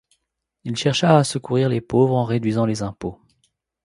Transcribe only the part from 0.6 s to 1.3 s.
Il chercha à